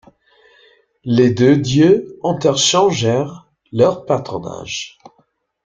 Les 1.03 1.29
deux 1.29 1.55
dieux 1.57 2.17
interchangèrent 2.23 3.51
leur 3.71 4.07
patronage. 4.07 4.97